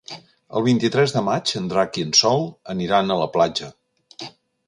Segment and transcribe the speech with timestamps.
[0.59, 3.71] El vint-i-tres de maig en Drac i en Sol aniran a la platja.